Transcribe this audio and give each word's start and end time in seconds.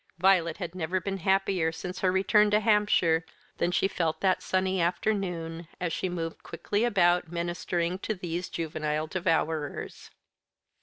Violet 0.17 0.57
had 0.57 0.73
never 0.73 0.99
been 0.99 1.17
happier 1.19 1.71
since 1.71 1.99
her 1.99 2.11
return 2.11 2.49
to 2.49 2.59
Hampshire 2.59 3.23
than 3.59 3.69
she 3.69 3.87
felt 3.87 4.19
that 4.21 4.41
sunny 4.41 4.81
afternoon, 4.81 5.67
as 5.79 5.93
she 5.93 6.09
moved 6.09 6.41
quickly 6.41 6.83
about, 6.83 7.31
ministering 7.31 7.99
to 7.99 8.15
these 8.15 8.49
juvenile 8.49 9.05
devourers. 9.05 10.09